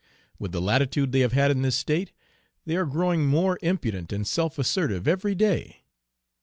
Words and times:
With 0.39 0.51
the 0.51 0.63
latitude 0.63 1.11
they 1.11 1.19
have 1.19 1.33
had 1.33 1.51
in 1.51 1.61
this 1.61 1.75
state 1.75 2.11
they 2.65 2.75
are 2.75 2.87
growing 2.87 3.27
more 3.27 3.59
impudent 3.61 4.11
and 4.11 4.25
self 4.25 4.57
assertive 4.57 5.07
every 5.07 5.35
day. 5.35 5.83